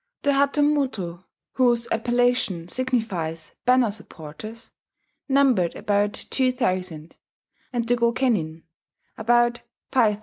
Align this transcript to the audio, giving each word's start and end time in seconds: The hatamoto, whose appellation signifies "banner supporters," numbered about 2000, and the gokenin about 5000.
The 0.23 0.31
hatamoto, 0.31 1.25
whose 1.51 1.87
appellation 1.91 2.67
signifies 2.69 3.51
"banner 3.65 3.91
supporters," 3.91 4.71
numbered 5.29 5.75
about 5.75 6.13
2000, 6.31 7.17
and 7.71 7.87
the 7.87 7.95
gokenin 7.95 8.63
about 9.19 9.59
5000. 9.91 10.19